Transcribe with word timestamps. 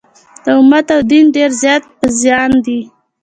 د 0.43 0.45
امت 0.59 0.87
او 0.95 1.01
دین 1.11 1.25
ډېر 1.35 1.49
زیات 1.61 1.83
په 1.99 2.05
زیان 2.21 2.51
دي. 2.65 2.79